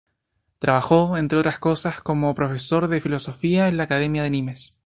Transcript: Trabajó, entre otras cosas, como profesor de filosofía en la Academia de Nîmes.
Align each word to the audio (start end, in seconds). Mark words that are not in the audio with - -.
Trabajó, 0.57 1.15
entre 1.15 1.37
otras 1.37 1.59
cosas, 1.59 2.01
como 2.01 2.33
profesor 2.33 2.87
de 2.87 3.01
filosofía 3.01 3.67
en 3.67 3.77
la 3.77 3.83
Academia 3.83 4.23
de 4.23 4.31
Nîmes. 4.31 4.73